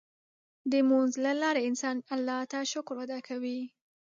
د 0.71 0.73
لمونځ 0.79 1.11
له 1.25 1.31
لارې 1.41 1.61
انسان 1.69 1.95
الله 2.15 2.39
ته 2.51 2.59
شکر 2.71 2.95
ادا 3.05 3.19
کوي. 3.27 3.59